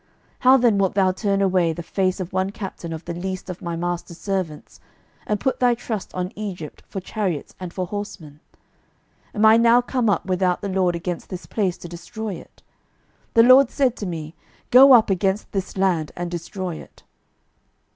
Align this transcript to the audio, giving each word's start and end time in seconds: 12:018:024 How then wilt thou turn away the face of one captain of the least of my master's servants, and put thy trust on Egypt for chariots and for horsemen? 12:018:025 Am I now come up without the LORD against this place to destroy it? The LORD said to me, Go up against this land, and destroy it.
12:018:024 0.01 0.09
How 0.39 0.57
then 0.57 0.77
wilt 0.79 0.95
thou 0.95 1.11
turn 1.11 1.41
away 1.43 1.71
the 1.73 1.83
face 1.83 2.19
of 2.19 2.33
one 2.33 2.49
captain 2.49 2.91
of 2.91 3.05
the 3.05 3.13
least 3.13 3.51
of 3.51 3.61
my 3.61 3.75
master's 3.75 4.17
servants, 4.17 4.79
and 5.27 5.39
put 5.39 5.59
thy 5.59 5.75
trust 5.75 6.11
on 6.15 6.31
Egypt 6.35 6.81
for 6.89 6.99
chariots 6.99 7.53
and 7.59 7.71
for 7.71 7.85
horsemen? 7.85 8.39
12:018:025 9.35 9.35
Am 9.35 9.45
I 9.45 9.57
now 9.57 9.79
come 9.81 10.09
up 10.09 10.25
without 10.25 10.61
the 10.61 10.69
LORD 10.69 10.95
against 10.95 11.29
this 11.29 11.45
place 11.45 11.77
to 11.77 11.87
destroy 11.87 12.33
it? 12.33 12.63
The 13.35 13.43
LORD 13.43 13.69
said 13.69 13.95
to 13.97 14.07
me, 14.07 14.33
Go 14.71 14.93
up 14.93 15.11
against 15.11 15.51
this 15.51 15.77
land, 15.77 16.11
and 16.15 16.31
destroy 16.31 16.77
it. 16.77 17.03